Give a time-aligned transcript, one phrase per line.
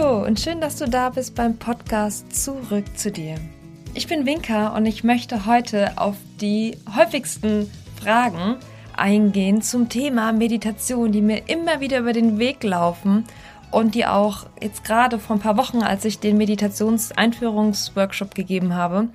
[0.00, 3.34] Hallo und schön, dass du da bist beim Podcast Zurück zu dir.
[3.92, 7.70] Ich bin Winka und ich möchte heute auf die häufigsten
[8.02, 8.56] Fragen
[8.96, 13.24] eingehen zum Thema Meditation, die mir immer wieder über den Weg laufen
[13.70, 19.10] und die auch jetzt gerade vor ein paar Wochen, als ich den Meditationseinführungsworkshop gegeben habe,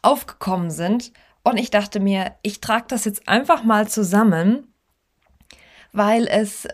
[0.00, 1.12] aufgekommen sind.
[1.42, 4.72] Und ich dachte mir, ich trage das jetzt einfach mal zusammen,
[5.92, 6.66] weil es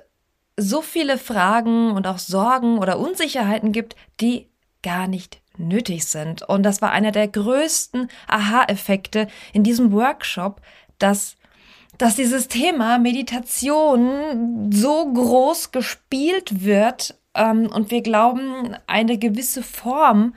[0.60, 4.48] so viele Fragen und auch Sorgen oder Unsicherheiten gibt, die
[4.82, 6.42] gar nicht nötig sind.
[6.42, 10.60] Und das war einer der größten Aha-Effekte in diesem Workshop,
[10.98, 11.36] dass
[11.98, 20.34] dass dieses Thema Meditation so groß gespielt wird ähm, und wir glauben, eine gewisse Form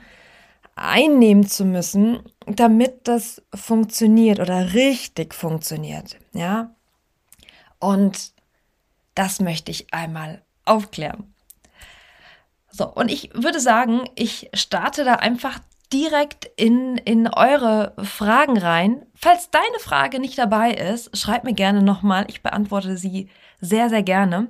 [0.76, 6.18] einnehmen zu müssen, damit das funktioniert oder richtig funktioniert.
[6.34, 6.74] Ja.
[7.78, 8.33] Und
[9.14, 11.34] das möchte ich einmal aufklären.
[12.70, 15.60] So, und ich würde sagen, ich starte da einfach
[15.92, 19.06] direkt in, in eure Fragen rein.
[19.14, 22.24] Falls deine Frage nicht dabei ist, schreib mir gerne nochmal.
[22.28, 23.28] Ich beantworte sie
[23.60, 24.48] sehr, sehr gerne.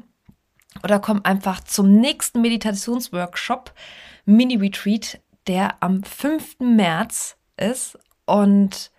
[0.83, 3.75] Oder komm einfach zum nächsten Meditationsworkshop,
[4.25, 6.61] Mini-Retreat, der am 5.
[6.61, 7.99] März ist.
[8.25, 8.91] Und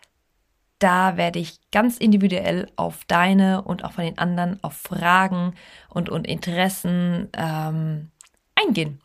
[0.79, 5.55] da werde ich ganz individuell auf deine und auch von den anderen auf Fragen
[5.89, 8.11] und, und Interessen ähm,
[8.55, 9.01] eingehen.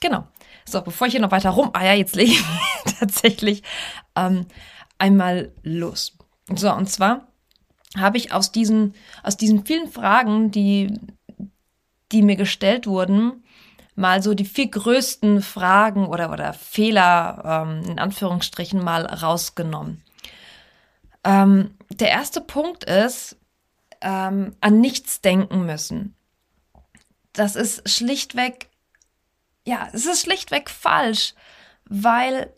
[0.00, 0.26] Genau.
[0.64, 2.44] So, bevor ich hier noch weiter rum, ah ja, jetzt lege ich
[2.98, 3.62] tatsächlich
[4.16, 4.46] ähm,
[4.98, 6.16] einmal los.
[6.54, 7.28] So, und zwar
[7.96, 10.98] habe ich aus diesen, aus diesen vielen Fragen, die,
[12.12, 13.44] die mir gestellt wurden,
[13.94, 20.02] mal so die vier größten Fragen oder, oder Fehler ähm, in Anführungsstrichen mal rausgenommen.
[21.24, 23.36] Ähm, der erste Punkt ist,
[24.00, 26.14] ähm, an nichts denken müssen.
[27.32, 28.68] Das ist schlichtweg,
[29.66, 31.34] ja, es ist schlichtweg falsch,
[31.86, 32.52] weil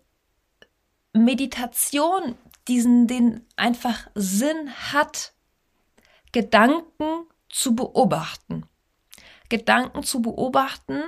[1.13, 2.37] Meditation
[2.69, 5.33] diesen, den einfach Sinn hat,
[6.33, 8.67] Gedanken zu beobachten.
[9.49, 11.03] Gedanken zu beobachten,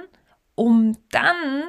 [0.54, 1.64] um dann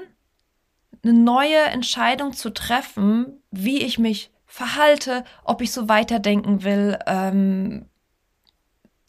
[1.04, 7.00] eine neue Entscheidung zu treffen, wie ich mich verhalte, ob ich so weiterdenken will.
[7.08, 7.86] Ähm,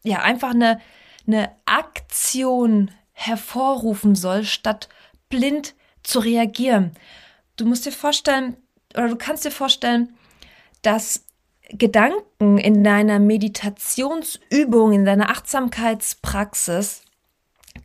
[0.04, 0.80] ja, einfach eine,
[1.26, 4.88] eine Aktion hervorrufen soll, statt
[5.28, 5.74] blind
[6.04, 6.92] zu reagieren.
[7.56, 8.56] Du musst dir vorstellen,
[8.94, 10.16] oder du kannst dir vorstellen,
[10.82, 11.24] dass
[11.70, 17.02] Gedanken in deiner Meditationsübung, in deiner Achtsamkeitspraxis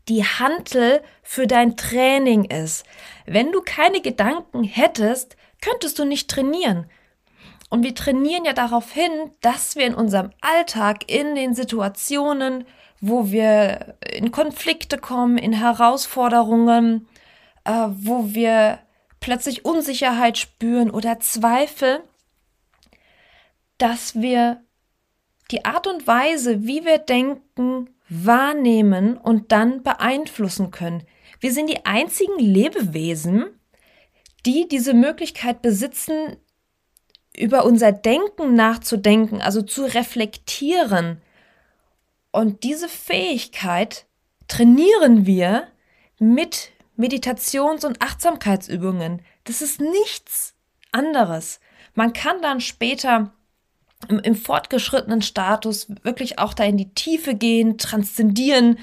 [0.07, 2.85] die Hantel für dein Training ist.
[3.25, 6.87] Wenn du keine Gedanken hättest, könntest du nicht trainieren.
[7.69, 9.11] Und wir trainieren ja darauf hin,
[9.41, 12.65] dass wir in unserem Alltag, in den Situationen,
[13.01, 17.07] wo wir in Konflikte kommen, in Herausforderungen,
[17.65, 18.79] äh, wo wir
[19.19, 22.03] plötzlich Unsicherheit spüren oder Zweifel,
[23.77, 24.61] dass wir
[25.51, 31.03] die Art und Weise, wie wir denken, wahrnehmen und dann beeinflussen können.
[31.39, 33.59] Wir sind die einzigen Lebewesen,
[34.45, 36.37] die diese Möglichkeit besitzen,
[37.37, 41.21] über unser Denken nachzudenken, also zu reflektieren.
[42.31, 44.05] Und diese Fähigkeit
[44.47, 45.67] trainieren wir
[46.19, 49.21] mit Meditations- und Achtsamkeitsübungen.
[49.43, 50.53] Das ist nichts
[50.91, 51.59] anderes.
[51.93, 53.33] Man kann dann später
[54.09, 58.79] im, im, fortgeschrittenen Status wirklich auch da in die Tiefe gehen, transzendieren,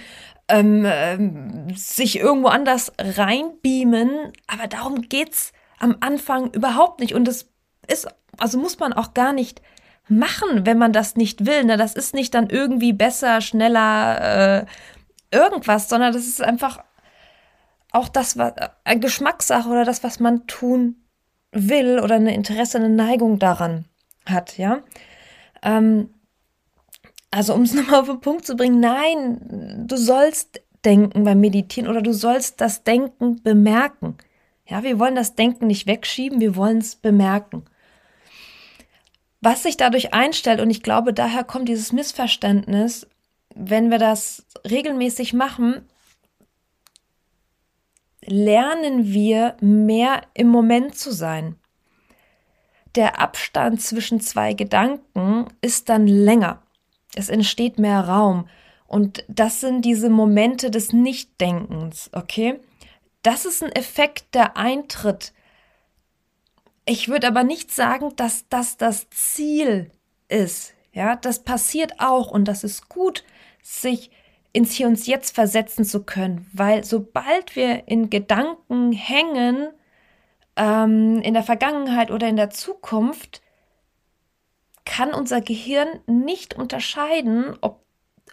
[0.49, 4.33] ähm, ähm, sich irgendwo anders reinbeamen.
[4.47, 7.15] Aber darum geht's am Anfang überhaupt nicht.
[7.15, 7.49] Und es
[7.87, 8.09] ist
[8.39, 9.63] also muss man auch gar nicht
[10.09, 11.65] machen, wenn man das nicht will.
[11.65, 11.77] Ne?
[11.77, 14.67] Das ist nicht dann irgendwie besser, schneller, äh,
[15.31, 16.83] irgendwas, sondern das ist einfach
[17.91, 18.55] auch das, was
[18.85, 20.97] eine Geschmackssache oder das, was man tun
[21.53, 23.85] will oder eine Interesse, eine Neigung daran
[24.27, 24.81] hat, ja.
[25.63, 26.09] Ähm,
[27.31, 31.89] also um es nochmal auf den Punkt zu bringen, nein, du sollst denken beim Meditieren
[31.89, 34.17] oder du sollst das Denken bemerken.
[34.67, 37.65] Ja, wir wollen das Denken nicht wegschieben, wir wollen es bemerken.
[39.43, 43.09] Was sich dadurch einstellt, und ich glaube, daher kommt dieses Missverständnis,
[43.55, 45.87] wenn wir das regelmäßig machen,
[48.25, 51.57] lernen wir mehr im Moment zu sein.
[52.95, 56.63] Der Abstand zwischen zwei Gedanken ist dann länger.
[57.15, 58.49] Es entsteht mehr Raum.
[58.87, 62.61] Und das sind diese Momente des Nichtdenkens, okay?
[63.23, 65.33] Das ist ein Effekt, der eintritt,
[66.85, 69.91] ich würde aber nicht sagen, dass das das Ziel
[70.29, 70.75] ist.
[70.93, 73.25] Ja, das passiert auch und das ist gut,
[73.63, 74.11] sich
[74.53, 79.69] ins Hier und Jetzt versetzen zu können, weil sobald wir in Gedanken hängen,
[80.57, 83.41] ähm, in der Vergangenheit oder in der Zukunft,
[84.85, 87.85] kann unser Gehirn nicht unterscheiden, ob,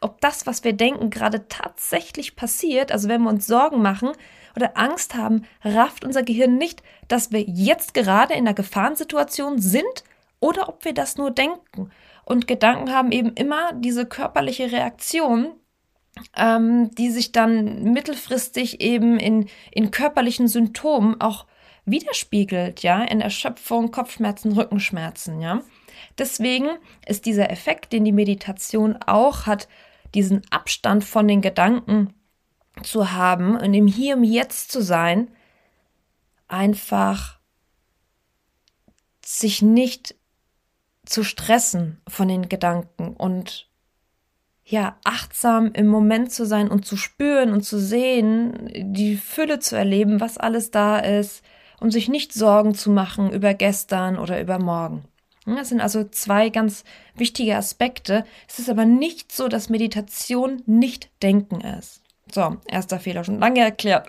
[0.02, 2.92] ob das, was wir denken, gerade tatsächlich passiert.
[2.92, 4.12] Also wenn wir uns Sorgen machen
[4.56, 10.04] oder Angst haben, rafft unser Gehirn nicht, dass wir jetzt gerade in einer Gefahrensituation sind
[10.40, 11.90] oder ob wir das nur denken.
[12.26, 15.54] Und Gedanken haben eben immer diese körperliche Reaktion,
[16.38, 21.46] ähm, die sich dann mittelfristig eben in, in körperlichen Symptomen auch
[21.86, 25.62] widerspiegelt, ja, in Erschöpfung, Kopfschmerzen, Rückenschmerzen, ja.
[26.18, 26.70] Deswegen
[27.08, 29.68] ist dieser Effekt, den die Meditation auch hat,
[30.14, 32.14] diesen Abstand von den Gedanken
[32.84, 35.30] zu haben und im Hier und Jetzt zu sein,
[36.48, 37.40] einfach
[39.24, 40.16] sich nicht
[41.06, 43.70] zu stressen von den Gedanken und
[44.64, 49.76] ja, achtsam im Moment zu sein und zu spüren und zu sehen, die Fülle zu
[49.76, 51.44] erleben, was alles da ist,
[51.80, 55.06] und sich nicht Sorgen zu machen über gestern oder über morgen.
[55.46, 56.84] Das sind also zwei ganz
[57.16, 58.26] wichtige Aspekte.
[58.48, 62.04] Es ist aber nicht so, dass Meditation nicht Denken ist.
[62.32, 64.08] So, erster Fehler, schon lange erklärt.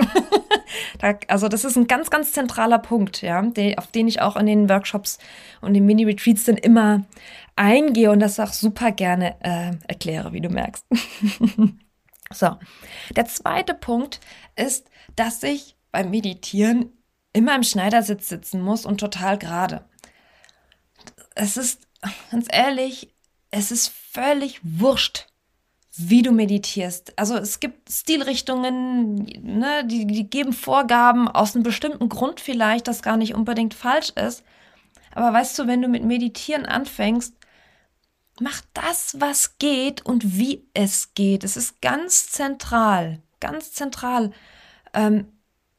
[1.29, 3.43] also das ist ein ganz, ganz zentraler Punkt, ja,
[3.77, 5.19] auf den ich auch in den Workshops
[5.61, 7.05] und den Mini-Retreats dann immer
[7.57, 10.85] eingehe und das auch super gerne äh, erkläre, wie du merkst.
[12.33, 12.57] so,
[13.17, 14.21] der zweite Punkt
[14.57, 16.93] ist, dass ich beim Meditieren
[17.33, 19.85] immer im Schneidersitz sitzen muss und total gerade.
[21.35, 21.87] Es ist,
[22.31, 23.15] ganz ehrlich,
[23.51, 25.30] es ist völlig wurscht,
[25.97, 27.19] wie du meditierst.
[27.19, 33.03] Also es gibt Stilrichtungen, ne, die, die geben Vorgaben aus einem bestimmten Grund vielleicht, das
[33.03, 34.45] gar nicht unbedingt falsch ist.
[35.13, 37.35] Aber weißt du, wenn du mit Meditieren anfängst,
[38.41, 41.45] mach das, was geht und wie es geht.
[41.45, 44.31] Es ist ganz zentral, ganz zentral.
[44.95, 45.33] Ähm,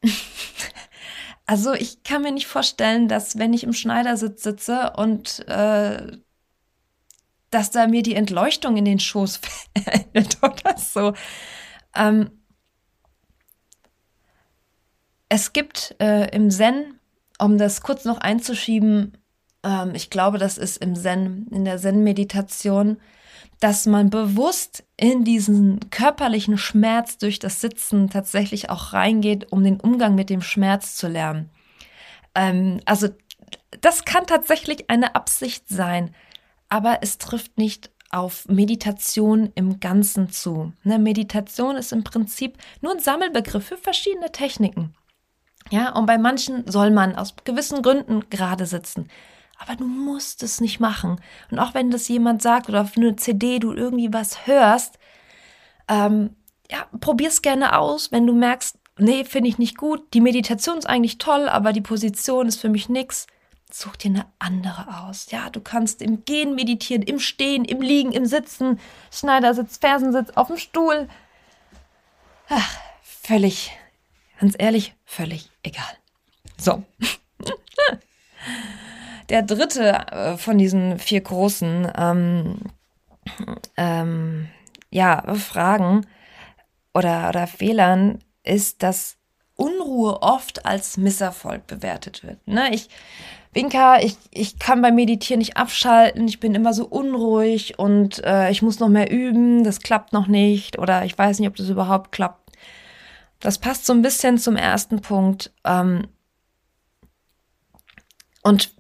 [1.52, 6.18] Also ich kann mir nicht vorstellen, dass wenn ich im Schneidersitz sitze und äh,
[7.52, 9.40] dass da mir die Entleuchtung in den Schoß
[9.78, 11.14] fällt oder so.
[11.96, 12.32] Ähm,
[15.30, 17.00] es gibt äh, im Zen,
[17.40, 19.18] um das kurz noch einzuschieben,
[19.64, 22.98] ähm, ich glaube, das ist im Zen, in der Zen-Meditation,
[23.60, 29.80] dass man bewusst in diesen körperlichen Schmerz durch das Sitzen tatsächlich auch reingeht, um den
[29.80, 31.50] Umgang mit dem Schmerz zu lernen.
[32.34, 33.10] Ähm, also
[33.82, 36.14] das kann tatsächlich eine Absicht sein,
[36.72, 40.74] aber es trifft nicht auf Meditation im Ganzen zu.
[40.84, 44.96] Ne, Meditation ist im Prinzip nur ein Sammelbegriff für verschiedene Techniken.
[45.70, 49.08] Ja, und bei manchen soll man aus gewissen Gründen gerade sitzen
[49.62, 51.22] aber du musst es nicht machen.
[51.52, 54.98] Und auch wenn das jemand sagt oder auf eine CD du irgendwie was hörst,
[55.88, 56.36] ähm,
[56.72, 60.90] ja, probier's gerne aus, wenn du merkst, nee, finde ich nicht gut, die Meditation ist
[60.90, 63.28] eigentlich toll, aber die Position ist für mich nix.
[63.74, 65.32] Such dir eine andere aus.
[65.32, 68.80] Ja, du kannst im Gehen meditieren, im Stehen, im Liegen, im Sitzen,
[69.12, 71.08] Schneidersitz, Fersensitz, auf dem Stuhl.
[72.50, 73.72] Ach, völlig,
[74.40, 75.98] ganz ehrlich, völlig egal.
[76.58, 76.84] So.
[79.30, 82.58] Der dritte äh, von diesen vier großen ähm,
[83.78, 84.50] ähm,
[84.90, 86.06] ja, Fragen
[86.94, 89.18] oder, oder Fehlern ist, dass
[89.56, 92.46] Unruhe oft als Misserfolg bewertet wird.
[92.48, 92.74] Ne?
[92.74, 92.90] Ich,
[93.54, 98.50] Winka, ich, ich kann beim Meditieren nicht abschalten, ich bin immer so unruhig und äh,
[98.50, 101.68] ich muss noch mehr üben, das klappt noch nicht oder ich weiß nicht, ob das
[101.68, 102.52] überhaupt klappt.
[103.42, 105.52] Das passt so ein bisschen zum ersten Punkt.
[105.66, 106.08] Ähm,
[108.44, 108.72] und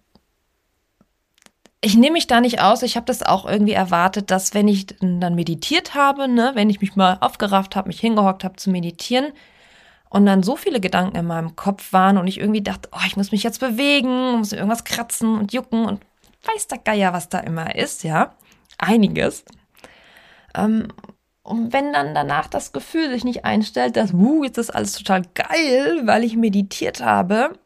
[1.81, 2.83] ich nehme mich da nicht aus.
[2.83, 6.79] Ich habe das auch irgendwie erwartet, dass wenn ich dann meditiert habe, ne, wenn ich
[6.79, 9.33] mich mal aufgerafft habe, mich hingehockt habe zu meditieren
[10.11, 13.15] und dann so viele Gedanken in meinem Kopf waren und ich irgendwie dachte, oh, ich
[13.15, 16.01] muss mich jetzt bewegen, muss irgendwas kratzen und jucken und
[16.43, 18.35] weiß der Geier, was da immer ist, ja,
[18.77, 19.45] einiges.
[20.53, 20.89] Ähm,
[21.43, 25.23] und wenn dann danach das Gefühl sich nicht einstellt, dass, wuh, jetzt ist alles total
[25.33, 27.57] geil, weil ich meditiert habe,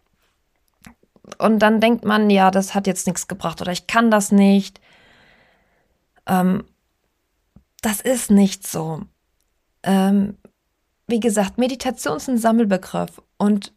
[1.39, 4.79] und dann denkt man, ja, das hat jetzt nichts gebracht oder ich kann das nicht.
[6.27, 6.63] Ähm,
[7.81, 9.01] das ist nicht so.
[9.81, 10.37] Ähm,
[11.07, 13.73] wie gesagt, Meditation ist ein Sammelbegriff und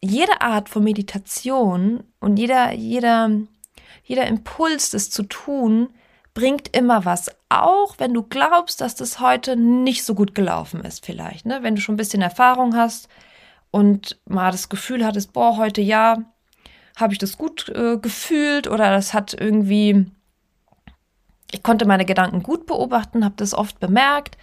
[0.00, 3.30] jede Art von Meditation und jeder, jeder,
[4.04, 5.88] jeder Impuls, das zu tun,
[6.34, 7.30] bringt immer was.
[7.48, 11.46] Auch wenn du glaubst, dass das heute nicht so gut gelaufen ist, vielleicht.
[11.46, 11.62] Ne?
[11.62, 13.08] Wenn du schon ein bisschen Erfahrung hast,
[13.74, 16.18] und mal das Gefühl hattest, boah, heute ja,
[16.94, 20.06] habe ich das gut äh, gefühlt oder das hat irgendwie,
[21.50, 24.38] ich konnte meine Gedanken gut beobachten, habe das oft bemerkt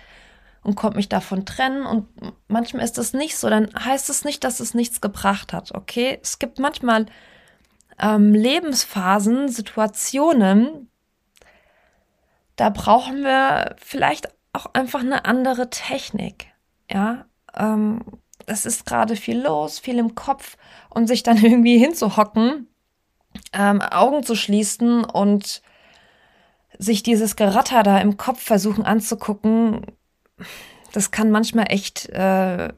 [0.64, 1.86] und konnte mich davon trennen.
[1.86, 2.08] Und
[2.48, 3.50] manchmal ist das nicht so.
[3.50, 5.74] Dann heißt es nicht, dass es nichts gebracht hat.
[5.74, 7.06] Okay, es gibt manchmal
[8.00, 10.90] ähm, Lebensphasen, Situationen,
[12.56, 16.48] da brauchen wir vielleicht auch einfach eine andere Technik.
[16.92, 17.26] Ja,
[17.56, 18.04] ähm,
[18.46, 20.58] es ist gerade viel los, viel im Kopf
[20.90, 22.68] und sich dann irgendwie hinzuhocken,
[23.54, 25.62] ähm, Augen zu schließen und
[26.78, 29.86] sich dieses Geratter da im Kopf versuchen anzugucken,
[30.92, 32.70] das kann manchmal echt, äh,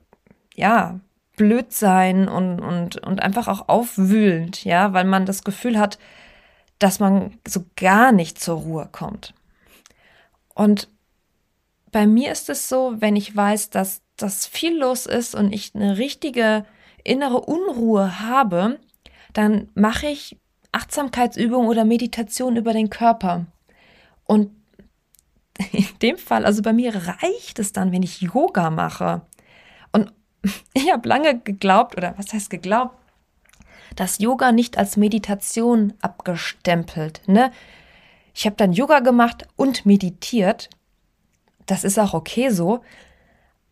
[0.55, 0.99] ja,
[1.35, 5.97] blöd sein und, und, und einfach auch aufwühlend, ja, weil man das Gefühl hat,
[6.79, 9.33] dass man so gar nicht zur Ruhe kommt.
[10.53, 10.89] Und
[11.91, 15.73] bei mir ist es so, wenn ich weiß, dass das viel los ist und ich
[15.73, 16.65] eine richtige
[17.03, 18.79] innere Unruhe habe,
[19.33, 20.37] dann mache ich
[20.71, 23.45] Achtsamkeitsübungen oder Meditation über den Körper.
[24.25, 24.51] Und
[25.71, 29.21] in dem Fall, also bei mir reicht es dann, wenn ich Yoga mache.
[29.91, 30.13] Und
[30.73, 32.97] ich habe lange geglaubt, oder was heißt geglaubt,
[33.95, 37.21] dass Yoga nicht als Meditation abgestempelt.
[37.27, 37.51] Ne?
[38.33, 40.69] Ich habe dann Yoga gemacht und meditiert.
[41.65, 42.81] Das ist auch okay so.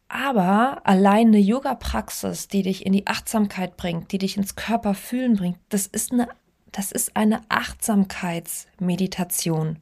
[0.07, 5.57] Aber allein eine Yoga-Praxis, die dich in die Achtsamkeit bringt, die dich ins Körperfühlen bringt,
[5.69, 6.27] das ist eine,
[6.71, 9.79] das ist eine Achtsamkeitsmeditation.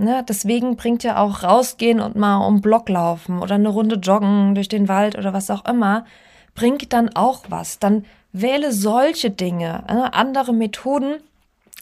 [0.00, 4.54] Ne, deswegen bringt ja auch rausgehen und mal um Block laufen oder eine Runde joggen
[4.54, 6.06] durch den Wald oder was auch immer,
[6.54, 7.80] bringt dann auch was.
[7.80, 11.16] Dann wähle solche Dinge, ne, andere Methoden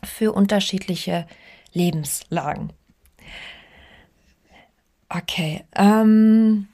[0.02, 1.28] für unterschiedliche
[1.74, 2.72] Lebenslagen.
[5.08, 5.64] Okay.
[5.76, 6.66] Ähm,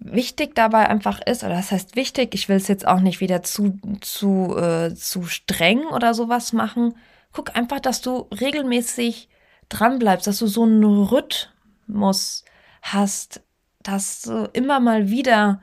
[0.00, 3.44] wichtig dabei einfach ist, oder das heißt wichtig, ich will es jetzt auch nicht wieder
[3.44, 6.96] zu, zu, äh, zu streng oder sowas machen,
[7.32, 9.28] guck einfach, dass du regelmäßig
[9.68, 12.44] dran bleibst, dass du so einen Rhythmus
[12.82, 13.42] hast,
[13.82, 15.62] dass du immer mal wieder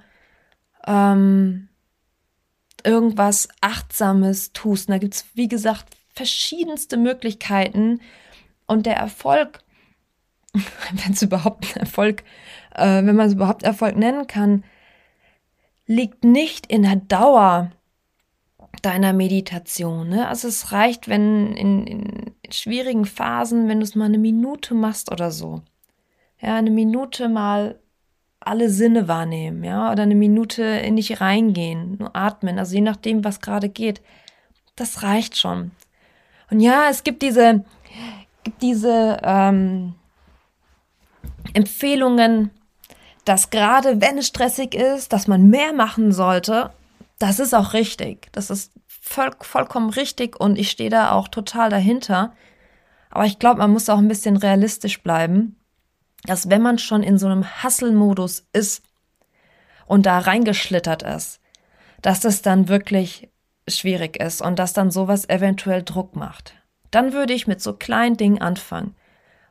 [0.86, 1.70] ähm,
[2.84, 4.88] irgendwas Achtsames tust.
[4.88, 8.02] Und da gibt es, wie gesagt, verschiedenste Möglichkeiten.
[8.66, 9.60] Und der Erfolg,
[10.54, 12.24] wenn es überhaupt Erfolg,
[12.74, 14.64] äh, wenn man es überhaupt Erfolg nennen kann,
[15.86, 17.72] liegt nicht in der Dauer
[18.82, 20.10] deiner Meditation.
[20.10, 20.28] Ne?
[20.28, 25.12] Also es reicht, wenn in, in schwierigen Phasen, wenn du es mal eine Minute machst
[25.12, 25.62] oder so.
[26.40, 27.80] Ja, eine Minute mal
[28.40, 33.26] alle Sinne wahrnehmen, ja, oder eine Minute in dich reingehen, nur atmen, also je nachdem,
[33.26, 34.02] was gerade geht.
[34.76, 35.72] Das reicht schon.
[36.50, 37.66] Und ja, es gibt diese,
[38.44, 39.96] gibt diese ähm,
[41.54, 42.52] Empfehlungen,
[43.26, 46.72] dass gerade wenn es stressig ist, dass man mehr machen sollte
[47.20, 48.32] das ist auch richtig.
[48.32, 52.34] Das ist voll, vollkommen richtig und ich stehe da auch total dahinter.
[53.10, 55.56] Aber ich glaube, man muss auch ein bisschen realistisch bleiben,
[56.26, 58.84] dass wenn man schon in so einem Hustle-Modus ist
[59.86, 61.40] und da reingeschlittert ist,
[62.02, 63.30] dass das dann wirklich
[63.68, 66.54] schwierig ist und dass dann sowas eventuell Druck macht.
[66.92, 68.96] Dann würde ich mit so kleinen Dingen anfangen.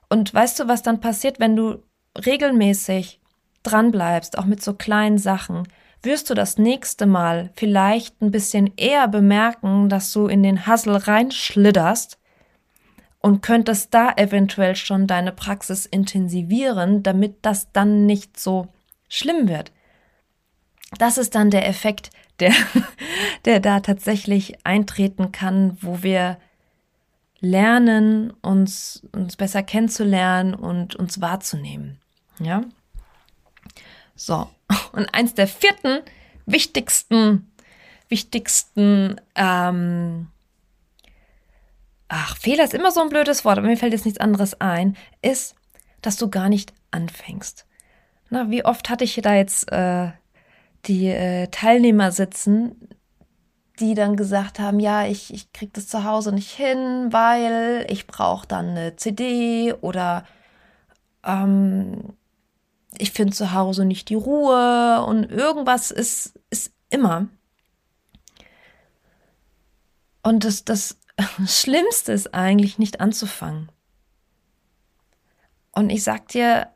[0.09, 1.83] Und weißt du, was dann passiert, wenn du
[2.25, 3.21] regelmäßig
[3.63, 5.67] dranbleibst, auch mit so kleinen Sachen,
[6.07, 10.97] wirst du das nächste Mal vielleicht ein bisschen eher bemerken, dass du in den Hassel
[10.97, 12.19] reinschlitterst
[13.21, 18.69] und könntest da eventuell schon deine Praxis intensivieren, damit das dann nicht so
[19.09, 19.73] schlimm wird.
[20.99, 22.11] Das ist dann der Effekt,
[22.41, 22.53] der,
[23.45, 26.39] der da tatsächlich eintreten kann, wo wir
[27.41, 31.99] lernen, uns, uns besser kennenzulernen und uns wahrzunehmen.
[32.39, 32.63] Ja?
[34.15, 34.49] So,
[34.93, 36.01] und eins der vierten
[36.47, 37.51] wichtigsten,
[38.09, 40.29] wichtigsten, ähm,
[42.09, 44.97] ach, Fehler ist immer so ein blödes Wort, aber mir fällt jetzt nichts anderes ein,
[45.23, 45.55] ist,
[46.03, 47.67] dass du gar nicht anfängst.
[48.31, 50.11] Na, wie oft hatte ich da jetzt äh,
[50.87, 52.89] die äh, Teilnehmer sitzen,
[53.79, 58.07] die dann gesagt haben, ja, ich, ich krieg das zu Hause nicht hin, weil ich
[58.07, 60.25] brauche dann eine CD oder
[61.25, 62.15] ähm,
[63.01, 67.29] ich finde zu Hause nicht die Ruhe und irgendwas ist, ist immer.
[70.23, 70.99] Und das, das
[71.47, 73.71] Schlimmste ist eigentlich nicht anzufangen.
[75.73, 76.71] Und ich sag dir,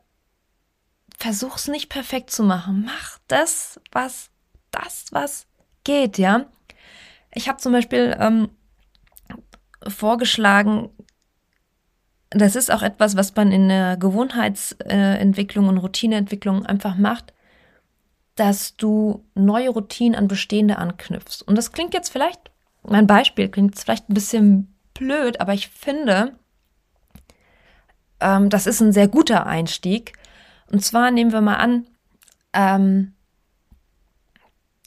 [1.17, 2.83] versuch's nicht perfekt zu machen.
[2.85, 4.29] Mach das, was,
[4.71, 5.47] das, was
[5.83, 6.45] geht, ja.
[7.33, 8.49] Ich habe zum Beispiel ähm,
[9.87, 10.89] vorgeschlagen,
[12.31, 17.33] das ist auch etwas, was man in der Gewohnheitsentwicklung und Routineentwicklung einfach macht,
[18.35, 21.43] dass du neue Routinen an bestehende anknüpfst.
[21.45, 22.51] Und das klingt jetzt vielleicht,
[22.83, 26.33] mein Beispiel klingt vielleicht ein bisschen blöd, aber ich finde,
[28.21, 30.13] ähm, das ist ein sehr guter Einstieg.
[30.71, 31.85] Und zwar nehmen wir mal an,
[32.53, 33.13] ähm,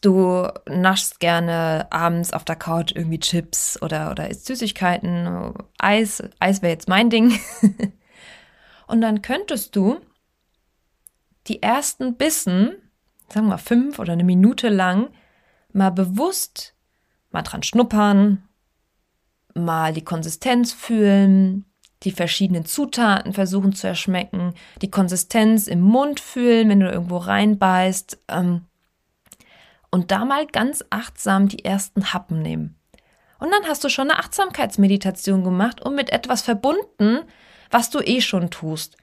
[0.05, 6.23] du naschst gerne abends auf der Couch irgendwie Chips oder, oder isst Süßigkeiten, Eis.
[6.41, 7.39] Eis wäre jetzt mein Ding.
[8.87, 10.01] Und dann könntest du
[11.47, 12.77] die ersten Bissen,
[13.29, 15.11] sagen wir mal fünf oder eine Minute lang,
[15.73, 16.75] mal bewusst
[17.35, 18.49] mal dran schnuppern,
[19.55, 21.67] mal die Konsistenz fühlen,
[22.05, 28.19] die verschiedenen Zutaten versuchen zu erschmecken, die Konsistenz im Mund fühlen, wenn du irgendwo reinbeißt.
[28.29, 28.63] Ähm,
[29.95, 32.75] und da mal ganz achtsam die ersten Happen nehmen.
[33.39, 37.21] Und dann hast du schon eine Achtsamkeitsmeditation gemacht und mit etwas verbunden,
[37.71, 38.97] was du eh schon tust.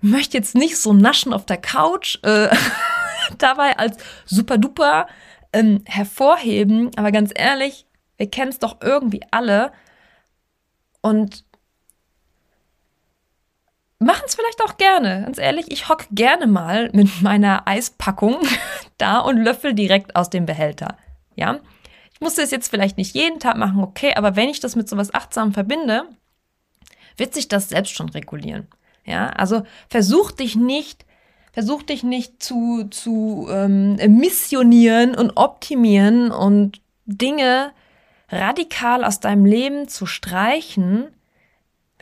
[0.00, 2.48] Ich möchte jetzt nicht so naschen auf der Couch äh,
[3.38, 5.08] dabei als super duper
[5.52, 7.84] ähm, hervorheben, aber ganz ehrlich,
[8.16, 9.72] wir kennen es doch irgendwie alle.
[11.02, 11.44] Und
[14.04, 15.22] machen es vielleicht auch gerne.
[15.24, 18.36] Ganz ehrlich, ich hocke gerne mal mit meiner Eispackung
[18.98, 20.96] da und löffel direkt aus dem Behälter.
[21.36, 21.60] Ja,
[22.12, 24.88] ich muss das jetzt vielleicht nicht jeden Tag machen, okay, aber wenn ich das mit
[24.88, 26.04] sowas achtsam verbinde,
[27.16, 28.68] wird sich das selbst schon regulieren.
[29.04, 31.04] Ja, also versuch dich nicht,
[31.52, 37.72] versuch dich nicht zu, zu ähm, missionieren und optimieren und Dinge
[38.30, 41.08] radikal aus deinem Leben zu streichen,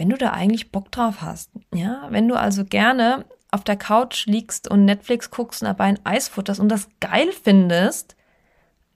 [0.02, 1.52] wenn du da eigentlich Bock drauf hast.
[1.72, 6.04] Ja, wenn du also gerne auf der Couch liegst und Netflix guckst und dabei ein
[6.04, 8.16] Eis futterst und das geil findest,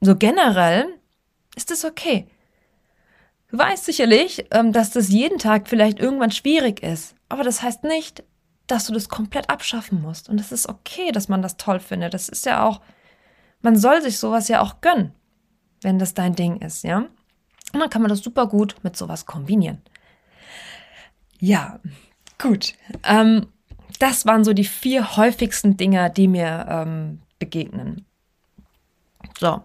[0.01, 0.89] so generell,
[1.55, 2.27] ist es okay.
[3.53, 7.85] Du weißt sicherlich, ähm, dass das jeden Tag vielleicht irgendwann schwierig ist, aber das heißt
[7.85, 8.25] nicht,
[8.67, 10.29] dass du das komplett abschaffen musst.
[10.29, 12.15] Und es ist okay, dass man das toll findet.
[12.15, 12.81] Das ist ja auch,
[13.61, 15.13] man soll sich sowas ja auch gönnen,
[15.83, 17.07] wenn das dein Ding ist, ja.
[17.73, 19.83] Und dann kann man das super gut mit sowas kombinieren.
[21.41, 21.81] Ja,
[22.39, 22.75] gut.
[23.05, 23.47] Ähm,
[23.99, 28.07] das waren so die vier häufigsten Dinge, die mir ähm, begegnen.
[29.39, 29.63] So,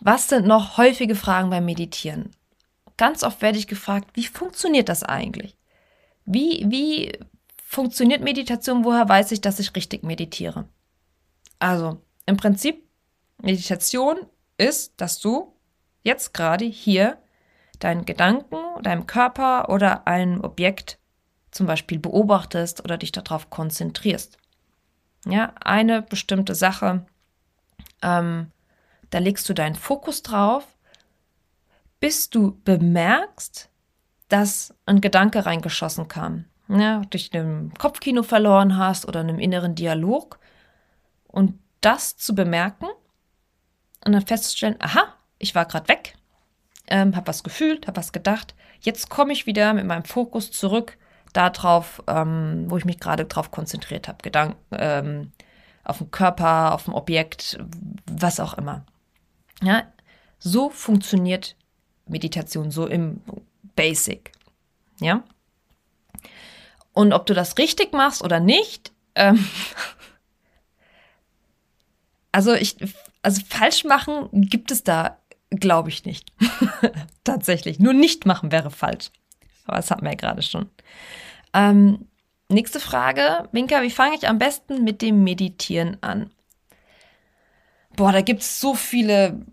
[0.00, 2.30] was sind noch häufige Fragen beim Meditieren?
[2.96, 5.56] Ganz oft werde ich gefragt, wie funktioniert das eigentlich?
[6.24, 7.12] Wie, wie
[7.64, 8.84] funktioniert Meditation?
[8.84, 10.68] Woher weiß ich, dass ich richtig meditiere?
[11.58, 12.88] Also, im Prinzip,
[13.40, 14.18] Meditation
[14.58, 15.52] ist, dass du
[16.02, 17.18] jetzt gerade hier
[17.84, 20.98] deinen Gedanken, deinem Körper oder ein Objekt
[21.50, 24.38] zum Beispiel beobachtest oder dich darauf konzentrierst.
[25.26, 27.06] Ja, eine bestimmte Sache,
[28.02, 28.50] ähm,
[29.10, 30.66] da legst du deinen Fokus drauf,
[32.00, 33.68] bis du bemerkst,
[34.28, 36.46] dass ein Gedanke reingeschossen kam.
[36.68, 40.38] Ja, dich einem Kopfkino verloren hast oder einem inneren Dialog.
[41.28, 42.86] Und das zu bemerken
[44.04, 46.14] und dann festzustellen, aha, ich war gerade weg,
[46.92, 48.54] ähm, habe was gefühlt, habe was gedacht.
[48.80, 50.98] Jetzt komme ich wieder mit meinem Fokus zurück
[51.32, 54.18] darauf, ähm, wo ich mich gerade drauf konzentriert habe.
[54.22, 55.32] Gedanken, ähm,
[55.84, 57.58] auf den Körper, auf dem Objekt,
[58.06, 58.84] was auch immer.
[59.62, 59.84] Ja,
[60.38, 61.56] so funktioniert
[62.06, 63.22] Meditation, so im
[63.74, 64.32] Basic.
[65.00, 65.24] Ja.
[66.92, 69.48] Und ob du das richtig machst oder nicht, ähm,
[72.32, 72.76] also ich,
[73.22, 75.18] also falsch machen gibt es da,
[75.60, 76.32] glaube ich nicht.
[77.24, 77.78] Tatsächlich.
[77.78, 79.10] Nur nicht machen wäre falsch.
[79.66, 80.68] Aber das hatten wir ja gerade schon.
[81.54, 82.08] Ähm,
[82.48, 83.48] nächste Frage.
[83.52, 86.30] Winka, wie fange ich am besten mit dem Meditieren an?
[87.96, 89.44] Boah, da gibt es so viele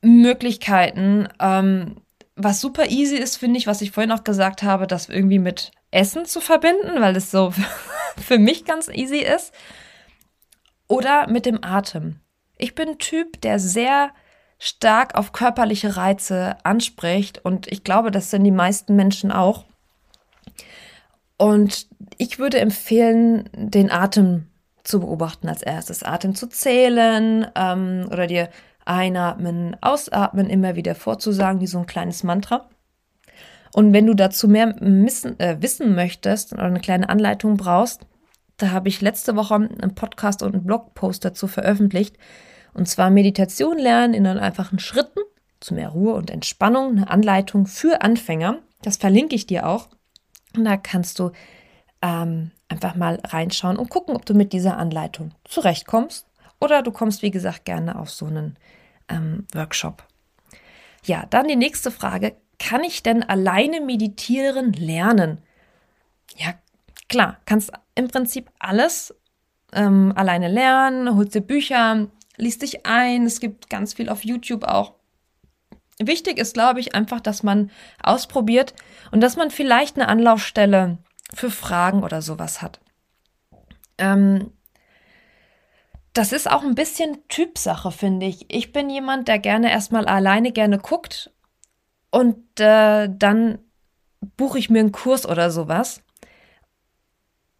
[0.00, 1.28] Möglichkeiten.
[1.38, 2.00] Ähm,
[2.34, 5.72] was super easy ist, finde ich, was ich vorhin auch gesagt habe, das irgendwie mit
[5.90, 7.52] Essen zu verbinden, weil es so
[8.16, 9.52] für mich ganz easy ist.
[10.86, 12.20] Oder mit dem Atem.
[12.56, 14.12] Ich bin ein Typ, der sehr
[14.58, 19.64] stark auf körperliche Reize anspricht und ich glaube, das sind die meisten Menschen auch.
[21.36, 24.48] Und ich würde empfehlen, den Atem
[24.82, 26.02] zu beobachten als erstes.
[26.02, 28.48] Atem zu zählen ähm, oder dir
[28.84, 32.68] einatmen, ausatmen immer wieder vorzusagen, wie so ein kleines Mantra.
[33.74, 38.06] Und wenn du dazu mehr missen, äh, wissen möchtest oder eine kleine Anleitung brauchst,
[38.56, 42.16] da habe ich letzte Woche einen Podcast und einen Blogpost dazu veröffentlicht.
[42.74, 45.20] Und zwar Meditation lernen in einfachen Schritten
[45.60, 48.58] zu mehr Ruhe und Entspannung, eine Anleitung für Anfänger.
[48.82, 49.88] Das verlinke ich dir auch.
[50.56, 51.32] Und da kannst du
[52.02, 56.26] ähm, einfach mal reinschauen und gucken, ob du mit dieser Anleitung zurechtkommst.
[56.60, 58.56] Oder du kommst, wie gesagt, gerne auf so einen
[59.08, 60.04] ähm, Workshop.
[61.04, 62.36] Ja, dann die nächste Frage.
[62.58, 65.40] Kann ich denn alleine meditieren lernen?
[66.36, 66.54] Ja,
[67.08, 69.14] klar, kannst im Prinzip alles
[69.72, 73.26] ähm, alleine lernen, holst dir Bücher, liest dich ein.
[73.26, 74.94] Es gibt ganz viel auf YouTube auch.
[76.00, 77.70] Wichtig ist, glaube ich, einfach, dass man
[78.02, 78.74] ausprobiert
[79.10, 80.98] und dass man vielleicht eine Anlaufstelle
[81.34, 82.80] für Fragen oder sowas hat.
[83.98, 84.52] Ähm,
[86.12, 88.52] das ist auch ein bisschen Typsache, finde ich.
[88.52, 91.30] Ich bin jemand, der gerne erstmal alleine gerne guckt
[92.10, 93.58] und äh, dann
[94.36, 96.02] buche ich mir einen Kurs oder sowas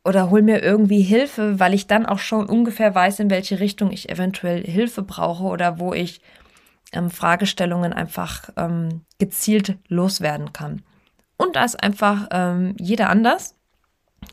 [0.08, 3.92] oder hol mir irgendwie Hilfe, weil ich dann auch schon ungefähr weiß, in welche Richtung
[3.92, 6.22] ich eventuell Hilfe brauche oder wo ich
[6.92, 10.82] ähm, Fragestellungen einfach ähm, gezielt loswerden kann.
[11.36, 13.54] Und da ist einfach ähm, jeder anders.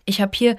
[0.06, 0.56] Ich habe hier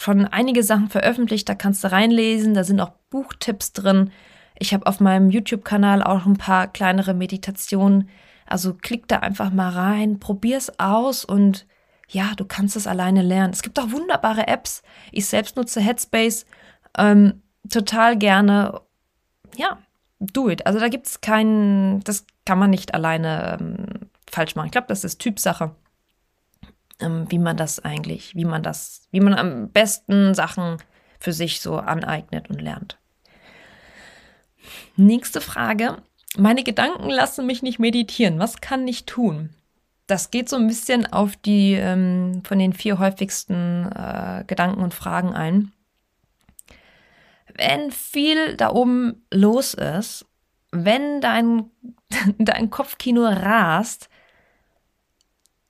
[0.00, 4.10] schon einige Sachen veröffentlicht, da kannst du reinlesen, da sind auch Buchtipps drin.
[4.58, 8.08] Ich habe auf meinem YouTube-Kanal auch ein paar kleinere Meditationen.
[8.46, 11.66] Also klick da einfach mal rein, probier's aus und
[12.08, 13.52] ja, du kannst es alleine lernen.
[13.52, 14.82] Es gibt auch wunderbare Apps.
[15.12, 16.46] Ich selbst nutze Headspace
[16.96, 18.80] ähm, total gerne.
[19.56, 19.78] Ja,
[20.20, 20.66] do it.
[20.66, 24.66] Also da gibt es keinen, das kann man nicht alleine ähm, falsch machen.
[24.66, 25.74] Ich glaube, das ist Typsache,
[27.00, 30.78] ähm, wie man das eigentlich, wie man das, wie man am besten Sachen
[31.18, 32.98] für sich so aneignet und lernt.
[34.96, 36.02] Nächste Frage.
[36.36, 38.38] Meine Gedanken lassen mich nicht meditieren.
[38.38, 39.50] Was kann ich tun?
[40.06, 44.94] Das geht so ein bisschen auf die ähm, von den vier häufigsten äh, Gedanken und
[44.94, 45.72] Fragen ein
[47.56, 50.26] wenn viel da oben los ist,
[50.70, 51.70] wenn dein,
[52.38, 54.08] dein Kopfkino rast,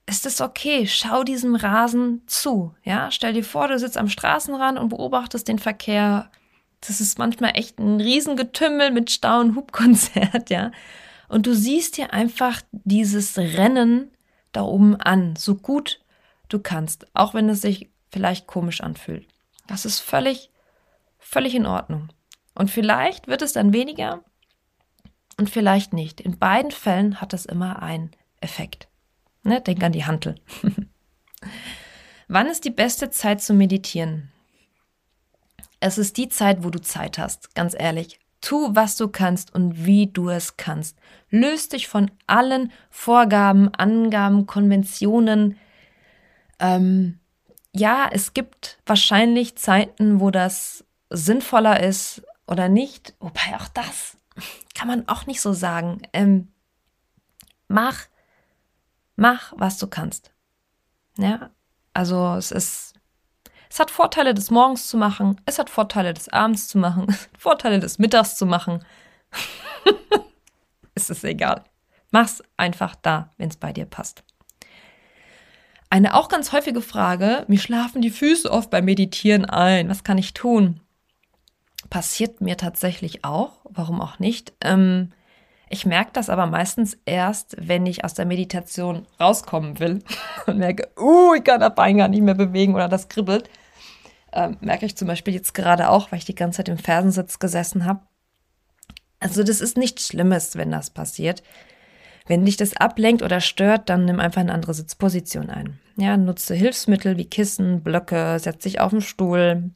[0.07, 0.87] ist es okay.
[0.87, 2.75] Schau diesem Rasen zu.
[2.83, 6.31] Ja, stell dir vor, du sitzt am Straßenrand und beobachtest den Verkehr.
[6.81, 10.71] Das ist manchmal echt ein Riesengetümmel mit Stau und Hubkonzert, ja.
[11.29, 14.11] Und du siehst dir einfach dieses Rennen
[14.57, 16.01] da oben an, so gut
[16.49, 19.29] du kannst, auch wenn es sich vielleicht komisch anfühlt.
[19.67, 20.51] Das ist völlig
[21.25, 22.09] völlig in Ordnung.
[22.55, 24.23] Und vielleicht wird es dann weniger
[25.37, 26.21] und vielleicht nicht.
[26.21, 28.87] In beiden Fällen hat es immer einen Effekt.
[29.43, 29.61] Ne?
[29.61, 30.37] Denk an die Hantel.
[32.29, 34.31] Wann ist die beste Zeit zu meditieren?
[35.81, 38.21] Es ist die Zeit, wo du Zeit hast, ganz ehrlich.
[38.45, 40.99] Tu, was du kannst und wie du es kannst.
[41.31, 45.59] Löst dich von allen Vorgaben, Angaben, Konventionen.
[46.59, 47.21] Ähm,
[47.73, 53.15] ja, es gibt wahrscheinlich Zeiten, wo das sinnvoller ist oder nicht.
[53.19, 54.19] Wobei auch das
[54.75, 56.03] kann man auch nicht so sagen.
[56.13, 56.53] Ähm,
[57.67, 58.09] mach,
[59.17, 60.35] mach, was du kannst.
[61.17, 61.49] Ja,
[61.95, 62.94] also es ist,
[63.75, 67.23] es hat Vorteile, des Morgens zu machen, es hat Vorteile, des Abends zu machen, es
[67.23, 68.85] hat Vorteile, des Mittags zu machen.
[70.95, 71.65] es ist egal.
[72.13, 74.23] Mach's einfach da, wenn es bei dir passt.
[75.91, 79.89] Eine auch ganz häufige Frage, mir schlafen die Füße oft beim Meditieren ein.
[79.89, 80.81] Was kann ich tun?
[81.91, 84.53] passiert mir tatsächlich auch, warum auch nicht.
[84.61, 85.11] Ähm,
[85.69, 89.99] ich merke das aber meistens erst, wenn ich aus der Meditation rauskommen will
[90.47, 93.51] und merke, uh, ich kann das Bein gar nicht mehr bewegen oder das kribbelt.
[94.35, 97.39] Ähm, merke ich zum Beispiel jetzt gerade auch, weil ich die ganze Zeit im Fersensitz
[97.39, 98.01] gesessen habe.
[99.21, 101.43] Also das ist nichts Schlimmes, wenn das passiert.
[102.27, 105.79] Wenn dich das ablenkt oder stört, dann nimm einfach eine andere Sitzposition ein.
[105.97, 109.71] Ja, nutze Hilfsmittel wie Kissen, Blöcke, setz dich auf den Stuhl,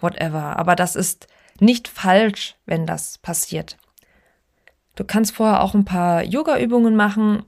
[0.00, 0.58] whatever.
[0.58, 1.26] Aber das ist
[1.60, 3.78] nicht falsch, wenn das passiert.
[4.94, 7.42] Du kannst vorher auch ein paar Yoga-Übungen machen,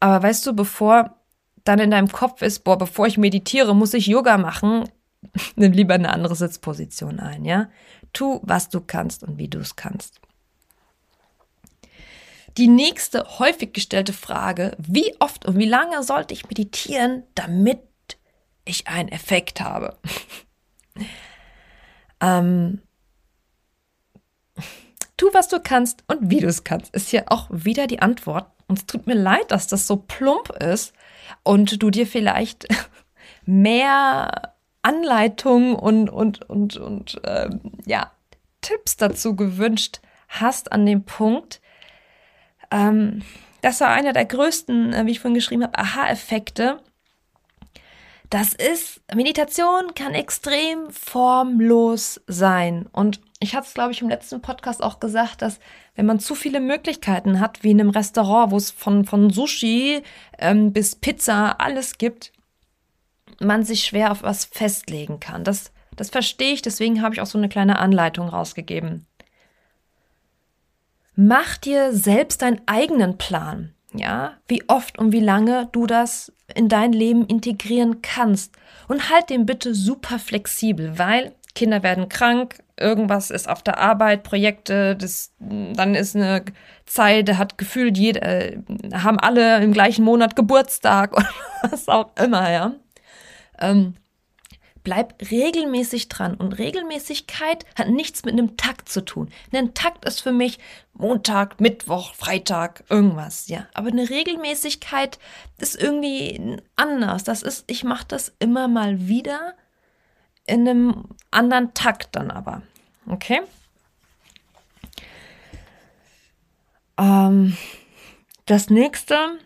[0.00, 1.16] aber weißt du, bevor
[1.64, 4.88] dann in deinem Kopf ist, boah, bevor ich meditiere, muss ich Yoga machen,
[5.56, 7.70] nimm lieber eine andere Sitzposition ein, ja?
[8.12, 10.20] Tu, was du kannst und wie du es kannst.
[12.56, 17.80] Die nächste häufig gestellte Frage, wie oft und wie lange sollte ich meditieren, damit
[18.64, 19.96] ich einen Effekt habe?
[22.20, 22.82] ähm,
[25.20, 28.46] Tu, was du kannst und wie du es kannst, ist hier auch wieder die Antwort.
[28.68, 30.94] Und es tut mir leid, dass das so plump ist
[31.42, 32.66] und du dir vielleicht
[33.44, 38.10] mehr Anleitung und, und, und, und ähm, ja,
[38.60, 41.60] Tipps dazu gewünscht hast an dem Punkt.
[42.70, 43.22] Ähm,
[43.62, 46.80] das war einer der größten, äh, wie ich vorhin geschrieben habe, Aha-Effekte.
[48.30, 52.88] Das ist, Meditation kann extrem formlos sein.
[52.92, 55.58] Und ich hatte es, glaube ich, im letzten Podcast auch gesagt, dass
[55.96, 60.02] wenn man zu viele Möglichkeiten hat, wie in einem Restaurant, wo es von, von Sushi
[60.38, 62.32] ähm, bis Pizza alles gibt,
[63.40, 65.44] man sich schwer auf was festlegen kann.
[65.44, 69.06] Das, das verstehe ich, deswegen habe ich auch so eine kleine Anleitung rausgegeben.
[71.16, 76.68] Mach dir selbst deinen eigenen Plan, ja, wie oft und wie lange du das in
[76.68, 78.54] dein Leben integrieren kannst.
[78.88, 84.22] Und halt den bitte super flexibel, weil Kinder werden krank, irgendwas ist auf der Arbeit,
[84.22, 86.44] Projekte, das, dann ist eine
[86.86, 88.58] Zeit, da hat gefühlt jeder, äh,
[88.92, 91.28] haben alle im gleichen Monat Geburtstag oder
[91.62, 92.72] was auch immer, ja.
[93.60, 93.94] Ähm,
[94.82, 96.34] bleib regelmäßig dran.
[96.34, 99.30] Und Regelmäßigkeit hat nichts mit einem Takt zu tun.
[99.52, 100.58] Ein Takt ist für mich
[100.94, 103.66] Montag, Mittwoch, Freitag, irgendwas, ja.
[103.74, 105.18] Aber eine Regelmäßigkeit
[105.58, 107.24] ist irgendwie anders.
[107.24, 109.54] Das ist, ich mache das immer mal wieder
[110.46, 112.62] in einem anderen Takt dann aber.
[113.06, 113.40] Okay?
[116.98, 117.56] Ähm,
[118.46, 119.38] das nächste,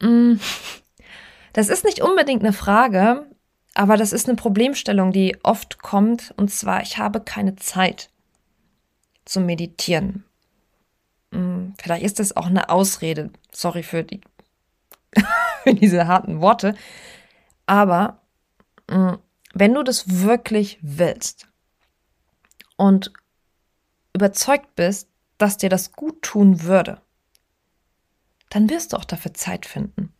[0.00, 0.40] mh, mm,
[1.58, 3.26] das ist nicht unbedingt eine Frage,
[3.74, 8.10] aber das ist eine Problemstellung, die oft kommt, und zwar, ich habe keine Zeit
[9.24, 10.22] zu meditieren.
[11.32, 13.32] Hm, vielleicht ist das auch eine Ausrede.
[13.50, 14.20] Sorry für, die,
[15.64, 16.76] für diese harten Worte.
[17.66, 18.20] Aber
[18.88, 19.18] hm,
[19.52, 21.48] wenn du das wirklich willst
[22.76, 23.12] und
[24.12, 27.00] überzeugt bist, dass dir das gut tun würde,
[28.48, 30.14] dann wirst du auch dafür Zeit finden.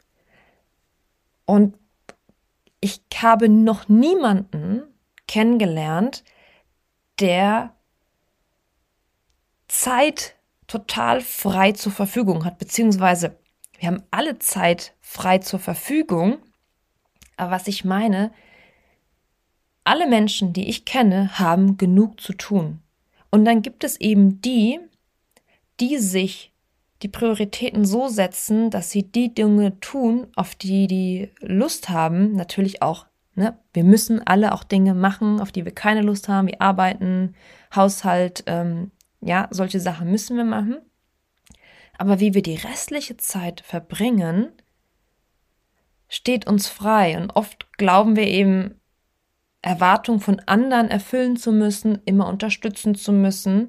[1.49, 1.79] Und
[2.79, 4.83] ich habe noch niemanden
[5.27, 6.23] kennengelernt,
[7.21, 7.75] der
[9.67, 13.39] Zeit total frei zur Verfügung hat, beziehungsweise
[13.79, 16.37] wir haben alle Zeit frei zur Verfügung.
[17.39, 18.31] Aber was ich meine,
[19.85, 22.83] alle Menschen, die ich kenne, haben genug zu tun.
[23.31, 24.81] Und dann gibt es eben die,
[25.81, 26.53] die sich
[27.03, 32.83] die Prioritäten so setzen, dass sie die Dinge tun, auf die die Lust haben, natürlich
[32.83, 33.07] auch.
[33.35, 33.57] Ne?
[33.73, 37.35] Wir müssen alle auch Dinge machen, auf die wir keine Lust haben, wie arbeiten,
[37.75, 40.79] Haushalt, ähm, ja, solche Sachen müssen wir machen.
[41.99, 44.51] Aber wie wir die restliche Zeit verbringen,
[46.09, 47.17] steht uns frei.
[47.17, 48.75] Und oft glauben wir eben,
[49.61, 53.69] Erwartungen von anderen erfüllen zu müssen, immer unterstützen zu müssen.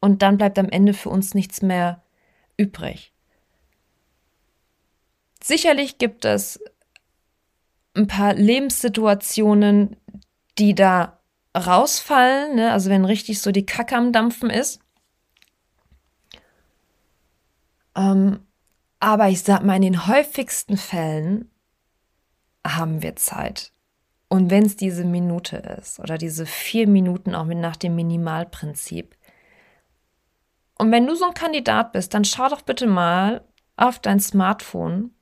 [0.00, 2.03] Und dann bleibt am Ende für uns nichts mehr
[2.56, 3.12] übrig.
[5.42, 6.60] Sicherlich gibt es
[7.94, 9.96] ein paar Lebenssituationen,
[10.58, 11.20] die da
[11.56, 12.72] rausfallen, ne?
[12.72, 14.80] also wenn richtig so die Kacke am Dampfen ist.
[17.96, 18.40] Ähm,
[18.98, 21.50] aber ich sag mal, in den häufigsten Fällen
[22.66, 23.72] haben wir Zeit.
[24.28, 29.14] Und wenn es diese Minute ist oder diese vier Minuten auch mit nach dem Minimalprinzip,
[30.84, 33.42] und wenn du so ein Kandidat bist, dann schau doch bitte mal
[33.74, 35.14] auf dein Smartphone,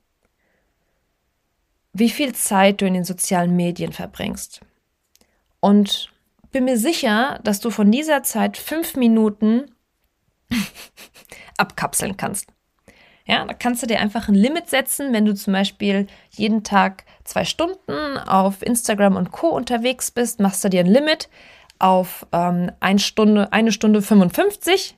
[1.93, 4.59] wie viel Zeit du in den sozialen Medien verbringst.
[5.61, 6.11] Und
[6.51, 9.71] bin mir sicher, dass du von dieser Zeit fünf Minuten
[11.57, 12.49] abkapseln kannst.
[13.25, 17.05] Ja, da kannst du dir einfach ein Limit setzen, wenn du zum Beispiel jeden Tag
[17.23, 19.47] zwei Stunden auf Instagram und Co.
[19.47, 21.29] unterwegs bist, machst du dir ein Limit
[21.79, 24.97] auf ähm, eine Stunde, eine Stunde 55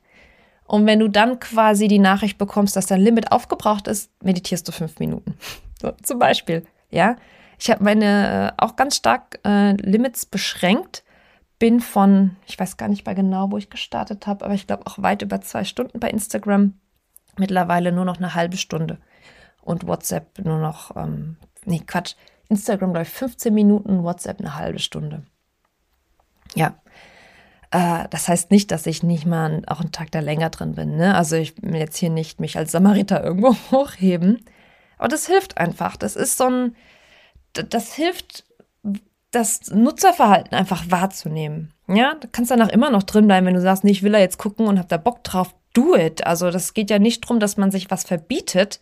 [0.67, 4.71] und wenn du dann quasi die Nachricht bekommst, dass dein Limit aufgebraucht ist, meditierst du
[4.71, 5.35] fünf Minuten.
[5.81, 7.17] So, zum Beispiel, ja.
[7.59, 11.03] Ich habe meine äh, auch ganz stark äh, Limits beschränkt.
[11.59, 14.87] Bin von, ich weiß gar nicht mehr genau, wo ich gestartet habe, aber ich glaube
[14.87, 16.75] auch weit über zwei Stunden bei Instagram.
[17.37, 18.99] Mittlerweile nur noch eine halbe Stunde.
[19.61, 22.15] Und WhatsApp nur noch, ähm, nee, Quatsch.
[22.47, 25.23] Instagram läuft 15 Minuten, WhatsApp eine halbe Stunde.
[26.55, 26.75] Ja,
[27.71, 30.95] das heißt nicht, dass ich nicht mal auch einen Tag da länger drin bin.
[30.95, 31.15] Ne?
[31.15, 34.45] Also ich will jetzt hier nicht mich als Samariter irgendwo hochheben.
[34.97, 35.97] Aber das hilft einfach.
[35.97, 36.75] Das ist so ein,
[37.53, 38.45] das hilft,
[39.31, 41.73] das Nutzerverhalten einfach wahrzunehmen.
[41.87, 44.19] Ja, du kannst danach immer noch drin bleiben, wenn du sagst, nee, ich will da
[44.19, 45.53] jetzt gucken und hab da Bock drauf.
[45.73, 46.25] Do it.
[46.25, 48.79] Also das geht ja nicht darum, dass man sich was verbietet.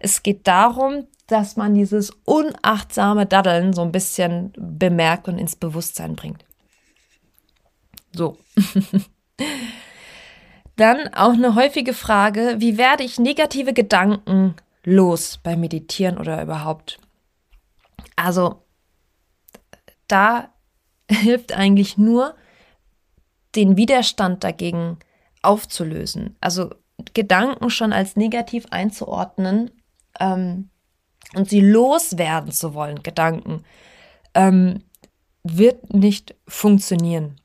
[0.00, 6.16] Es geht darum, dass man dieses unachtsame Daddeln so ein bisschen bemerkt und ins Bewusstsein
[6.16, 6.44] bringt.
[8.14, 8.38] So.
[10.76, 16.98] Dann auch eine häufige Frage, wie werde ich negative Gedanken los beim Meditieren oder überhaupt?
[18.16, 18.62] Also,
[20.08, 20.52] da
[21.10, 22.34] hilft eigentlich nur,
[23.54, 24.98] den Widerstand dagegen
[25.42, 26.36] aufzulösen.
[26.40, 26.70] Also
[27.12, 29.70] Gedanken schon als negativ einzuordnen
[30.18, 30.70] ähm,
[31.36, 33.64] und sie loswerden zu wollen, Gedanken,
[34.34, 34.82] ähm,
[35.44, 37.36] wird nicht funktionieren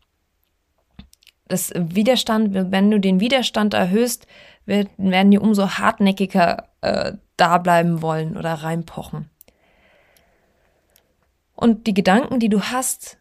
[1.50, 4.28] das Widerstand, wenn du den Widerstand erhöhst,
[4.66, 9.30] werden die umso hartnäckiger äh, da bleiben wollen oder reinpochen.
[11.56, 13.18] Und die Gedanken, die du hast,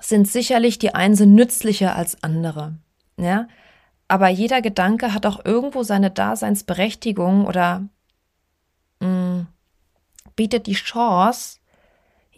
[0.00, 2.76] sind sicherlich die einen nützlicher als andere.
[3.18, 3.48] Ja?
[4.08, 7.88] Aber jeder Gedanke hat auch irgendwo seine Daseinsberechtigung oder
[9.00, 9.46] mh, mm,
[10.36, 11.58] bietet die Chance,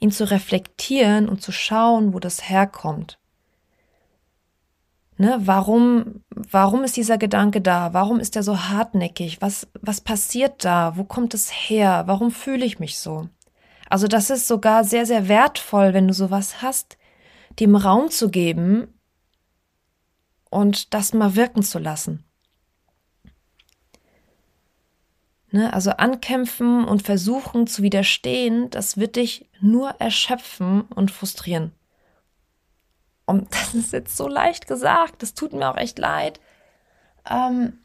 [0.01, 3.19] ihn zu reflektieren und zu schauen, wo das herkommt.
[5.17, 7.93] Ne, warum, warum ist dieser Gedanke da?
[7.93, 9.41] Warum ist er so hartnäckig?
[9.41, 10.97] Was, was passiert da?
[10.97, 12.05] Wo kommt es her?
[12.07, 13.29] Warum fühle ich mich so?
[13.89, 16.99] Also das ist sogar sehr, sehr wertvoll, wenn du sowas hast,
[17.61, 18.89] dem Raum zu geben
[20.51, 22.25] und das mal wirken zu lassen.
[25.53, 31.71] Ne, also ankämpfen und versuchen zu widerstehen, das wird dich nur erschöpfen und frustrieren.
[33.27, 36.41] Und das ist jetzt so leicht gesagt, das tut mir auch echt leid.
[37.29, 37.79] Ähm,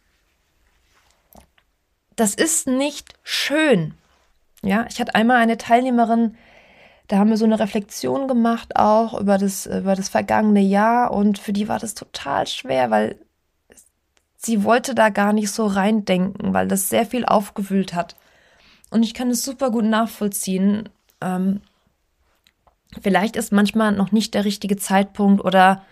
[2.16, 3.94] das ist nicht schön.
[4.62, 6.36] Ja, ich hatte einmal eine Teilnehmerin,
[7.08, 11.40] da haben wir so eine Reflexion gemacht auch über das, über das vergangene Jahr und
[11.40, 13.16] für die war das total schwer, weil
[14.38, 18.16] sie wollte da gar nicht so reindenken, weil das sehr viel aufgewühlt hat.
[18.92, 20.90] Und ich kann es super gut nachvollziehen.
[21.22, 21.62] Ähm,
[23.02, 25.84] vielleicht ist manchmal noch nicht der richtige Zeitpunkt oder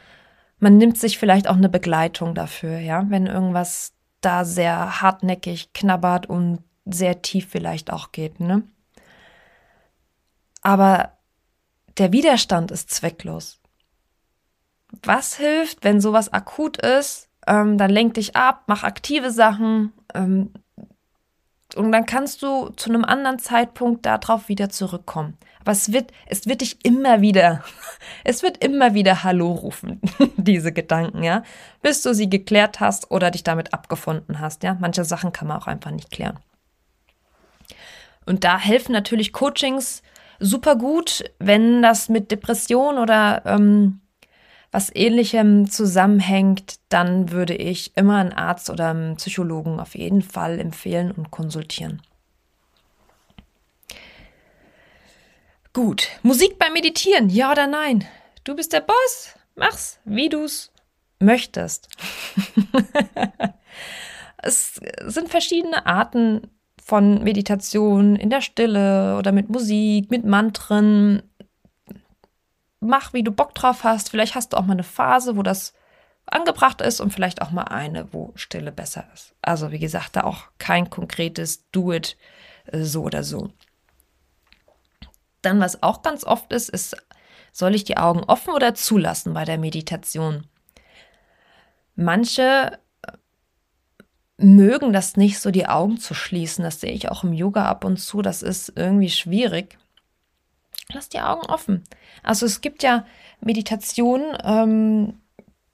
[0.60, 6.27] man nimmt sich vielleicht auch eine Begleitung dafür, ja, wenn irgendwas da sehr hartnäckig knabbert
[6.27, 8.63] und sehr tief vielleicht auch geht, ne?
[10.62, 11.13] Aber
[11.97, 13.60] der Widerstand ist zwecklos.
[15.03, 17.27] Was hilft, wenn sowas akut ist?
[17.47, 20.51] ähm, dann lenk dich ab, mach aktive Sachen ähm,
[21.75, 25.38] und dann kannst du zu einem anderen Zeitpunkt darauf wieder zurückkommen.
[25.60, 27.63] Aber es wird, es wird dich immer wieder,
[28.23, 29.99] es wird immer wieder Hallo rufen,
[30.38, 31.43] diese Gedanken, ja,
[31.82, 34.77] bis du sie geklärt hast oder dich damit abgefunden hast, ja.
[34.80, 36.39] Manche Sachen kann man auch einfach nicht klären.
[38.25, 40.03] Und da helfen natürlich Coachings
[40.39, 44.01] super gut, wenn das mit Depression oder ähm,
[44.77, 50.59] was ähnlichem zusammenhängt, dann würde ich immer einen Arzt oder einen Psychologen auf jeden Fall
[50.59, 52.03] empfehlen und konsultieren.
[55.73, 58.05] Gut, Musik beim Meditieren, ja oder nein?
[58.43, 60.71] Du bist der Boss, mach's, wie du's
[61.17, 61.89] möchtest.
[64.43, 66.51] es sind verschiedene Arten
[66.83, 71.23] von Meditation in der Stille oder mit Musik, mit Mantren,
[72.88, 74.10] mach, wie du Bock drauf hast.
[74.10, 75.73] Vielleicht hast du auch mal eine Phase, wo das
[76.26, 79.34] angebracht ist und vielleicht auch mal eine, wo Stille besser ist.
[79.41, 82.17] Also wie gesagt, da auch kein konkretes Do-it
[82.65, 83.52] äh, so oder so.
[85.41, 86.97] Dann, was auch ganz oft ist, ist,
[87.54, 90.47] soll ich die Augen offen oder zulassen bei der Meditation?
[91.95, 93.12] Manche äh,
[94.38, 96.63] mögen das nicht so, die Augen zu schließen.
[96.63, 98.21] Das sehe ich auch im Yoga ab und zu.
[98.21, 99.78] Das ist irgendwie schwierig
[100.93, 101.84] lass die Augen offen.
[102.23, 103.06] Also es gibt ja
[103.41, 105.19] Meditationen, ähm,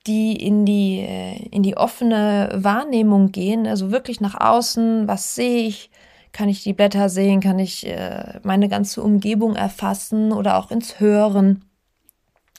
[0.07, 5.67] die in die, äh, in die offene Wahrnehmung gehen, also wirklich nach außen, was sehe
[5.67, 5.89] ich,
[6.33, 10.99] kann ich die Blätter sehen, kann ich äh, meine ganze Umgebung erfassen oder auch ins
[10.99, 11.63] Hören,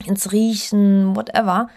[0.06, 1.68] ins Riechen, whatever.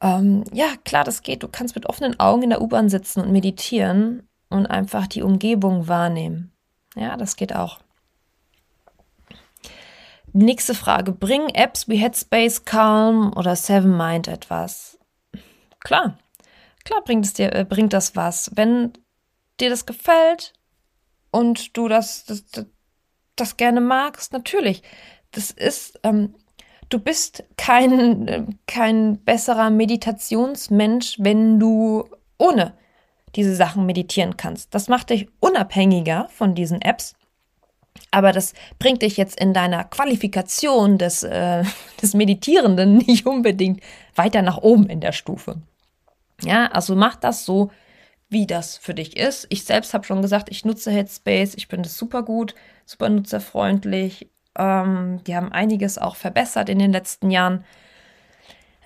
[0.00, 1.42] Ähm, ja, klar, das geht.
[1.42, 5.88] Du kannst mit offenen Augen in der U-Bahn sitzen und meditieren und einfach die Umgebung
[5.88, 6.52] wahrnehmen.
[6.94, 7.80] Ja, das geht auch.
[10.36, 11.12] Nächste Frage.
[11.12, 14.98] Bringen Apps wie Headspace, Calm oder Seven Mind etwas?
[15.78, 16.18] Klar.
[16.84, 18.50] Klar bringt es dir, äh, bringt das was.
[18.56, 18.92] Wenn
[19.60, 20.52] dir das gefällt
[21.30, 22.44] und du das, das,
[23.36, 24.82] das gerne magst, natürlich.
[25.30, 26.34] Das ist, ähm,
[26.88, 32.76] du bist kein, kein besserer Meditationsmensch, wenn du ohne
[33.36, 34.74] diese Sachen meditieren kannst.
[34.74, 37.14] Das macht dich unabhängiger von diesen Apps
[38.10, 41.64] aber das bringt dich jetzt in deiner Qualifikation des, äh,
[42.02, 43.82] des Meditierenden nicht unbedingt
[44.14, 45.56] weiter nach oben in der Stufe.
[46.42, 47.70] Ja, also mach das so,
[48.28, 49.46] wie das für dich ist.
[49.50, 52.54] Ich selbst habe schon gesagt, ich nutze Headspace, ich finde es super gut,
[52.84, 54.28] super nutzerfreundlich.
[54.56, 57.64] Ähm, die haben einiges auch verbessert in den letzten Jahren.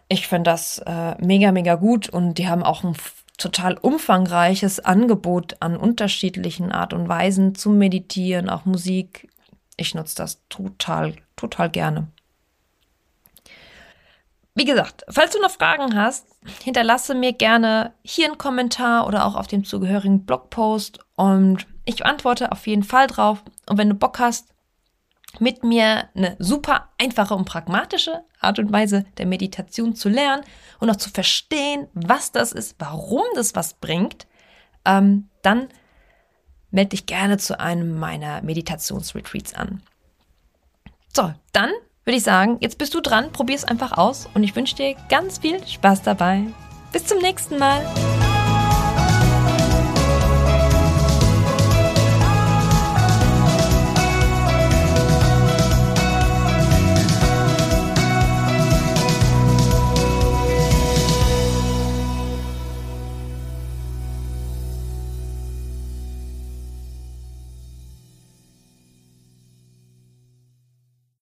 [0.09, 2.94] Ich finde das äh, mega, mega gut und die haben auch ein
[3.38, 9.29] total umfangreiches Angebot an unterschiedlichen Art und Weisen zum Meditieren, auch Musik.
[9.77, 12.09] Ich nutze das total, total gerne.
[14.55, 16.27] Wie gesagt, falls du noch Fragen hast,
[16.64, 22.51] hinterlasse mir gerne hier einen Kommentar oder auch auf dem zugehörigen Blogpost und ich antworte
[22.51, 23.45] auf jeden Fall drauf.
[23.68, 24.53] Und wenn du Bock hast,
[25.41, 30.45] mit mir eine super einfache und pragmatische Art und Weise der Meditation zu lernen
[30.80, 34.26] und auch zu verstehen, was das ist, warum das was bringt,
[34.84, 35.68] ähm, dann
[36.70, 39.82] melde dich gerne zu einem meiner Meditationsretreats an.
[41.14, 41.70] So, dann
[42.05, 44.95] würde ich sagen, jetzt bist du dran, probier es einfach aus und ich wünsche dir
[45.09, 46.45] ganz viel Spaß dabei.
[46.93, 47.84] Bis zum nächsten Mal.